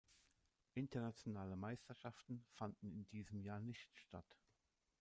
[0.73, 4.35] Internationale Meisterschaften fanden in diesem Jahr nicht statt.